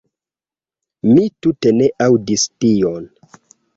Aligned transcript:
Mi 1.11 1.25
tute 1.47 1.73
ne 1.81 1.91
aŭdis 2.07 2.47
tion." 2.57 3.09